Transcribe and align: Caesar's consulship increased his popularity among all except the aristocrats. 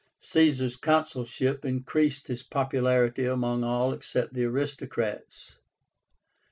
Caesar's 0.21 0.77
consulship 0.77 1.63
increased 1.63 2.25
his 2.27 2.41
popularity 2.41 3.27
among 3.27 3.63
all 3.63 3.93
except 3.93 4.33
the 4.33 4.43
aristocrats. 4.45 5.57